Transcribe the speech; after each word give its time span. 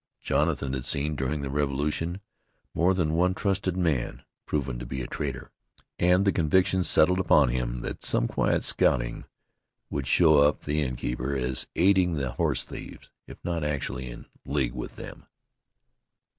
Jonathan 0.19 0.73
had 0.73 0.83
seen, 0.83 1.15
during 1.15 1.43
the 1.43 1.49
Revolution, 1.51 2.21
more 2.73 2.95
than 2.95 3.13
one 3.13 3.35
trusted 3.35 3.77
man 3.77 4.23
proven 4.47 4.79
to 4.79 4.85
be 4.87 5.03
a 5.03 5.05
traitor, 5.05 5.51
and 5.99 6.25
the 6.25 6.31
conviction 6.31 6.83
settled 6.83 7.19
upon 7.19 7.49
him 7.49 7.81
that 7.81 8.03
some 8.03 8.27
quiet 8.27 8.63
scouting 8.63 9.25
would 9.91 10.07
show 10.07 10.39
up 10.39 10.61
the 10.61 10.81
innkeeper 10.81 11.35
as 11.35 11.67
aiding 11.75 12.13
the 12.13 12.31
horse 12.31 12.63
thieves 12.63 13.11
if 13.27 13.37
not 13.43 13.63
actually 13.63 14.09
in 14.09 14.25
league 14.43 14.73
with 14.73 14.95
them. 14.95 15.27